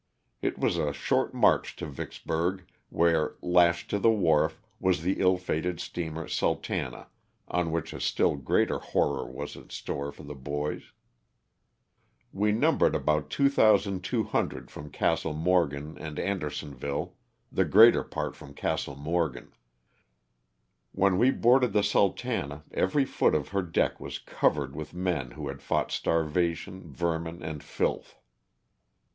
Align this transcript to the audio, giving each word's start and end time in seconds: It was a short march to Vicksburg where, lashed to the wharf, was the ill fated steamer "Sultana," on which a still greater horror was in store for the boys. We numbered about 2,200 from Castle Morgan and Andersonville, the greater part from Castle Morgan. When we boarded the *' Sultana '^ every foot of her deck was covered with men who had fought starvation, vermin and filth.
It 0.41 0.57
was 0.57 0.77
a 0.77 0.93
short 0.93 1.31
march 1.35 1.75
to 1.75 1.85
Vicksburg 1.85 2.65
where, 2.89 3.35
lashed 3.39 3.91
to 3.91 3.99
the 3.99 4.09
wharf, 4.09 4.59
was 4.79 5.03
the 5.03 5.19
ill 5.19 5.37
fated 5.37 5.79
steamer 5.79 6.27
"Sultana," 6.27 7.05
on 7.47 7.69
which 7.71 7.93
a 7.93 7.99
still 8.01 8.35
greater 8.35 8.79
horror 8.79 9.29
was 9.31 9.55
in 9.55 9.69
store 9.69 10.11
for 10.11 10.23
the 10.23 10.33
boys. 10.33 10.91
We 12.33 12.51
numbered 12.51 12.95
about 12.95 13.29
2,200 13.29 14.71
from 14.71 14.89
Castle 14.89 15.33
Morgan 15.35 15.99
and 15.99 16.17
Andersonville, 16.17 17.13
the 17.51 17.65
greater 17.65 18.03
part 18.03 18.35
from 18.35 18.55
Castle 18.55 18.95
Morgan. 18.95 19.51
When 20.93 21.19
we 21.19 21.29
boarded 21.29 21.73
the 21.73 21.83
*' 21.83 21.83
Sultana 21.93 22.63
'^ 22.71 22.73
every 22.73 23.05
foot 23.05 23.35
of 23.35 23.49
her 23.49 23.61
deck 23.61 23.99
was 23.99 24.17
covered 24.17 24.75
with 24.75 24.95
men 24.95 25.29
who 25.29 25.47
had 25.47 25.61
fought 25.61 25.91
starvation, 25.91 26.91
vermin 26.91 27.43
and 27.43 27.63
filth. 27.63 28.17